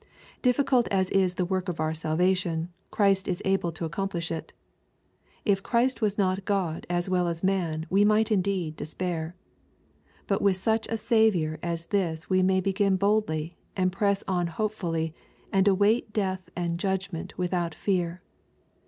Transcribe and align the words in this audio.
Dif 0.41 0.57
ficult 0.57 0.87
as 0.89 1.11
is 1.11 1.35
the 1.35 1.45
work 1.45 1.69
of 1.69 1.79
our 1.79 1.93
salvation, 1.93 2.69
Christ 2.89 3.27
is 3.27 3.39
able 3.45 3.71
to 3.73 3.85
accomplish 3.85 4.31
it. 4.31 4.51
If 5.45 5.61
Christ 5.61 6.01
was 6.01 6.17
not 6.17 6.43
God 6.43 6.87
as 6.89 7.07
well 7.07 7.27
as 7.27 7.43
man 7.43 7.85
we 7.87 8.03
might 8.03 8.31
indeed 8.31 8.75
despair. 8.75 9.35
But 10.25 10.41
with 10.41 10.57
such 10.57 10.87
a 10.87 10.97
Saviour 10.97 11.59
as 11.61 11.85
this 11.85 12.31
we 12.31 12.41
may 12.41 12.61
begin 12.61 12.97
boldly, 12.97 13.57
and 13.77 13.91
press 13.91 14.23
on 14.27 14.47
hopefully, 14.47 15.13
and 15.53 15.67
await 15.67 16.11
death 16.13 16.49
and 16.55 16.79
judgment 16.79 17.37
without 17.37 17.75
fear. 17.75 18.23